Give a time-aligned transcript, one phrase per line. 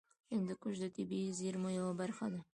[0.33, 2.39] هندوکش د طبیعي زیرمو یوه برخه ده.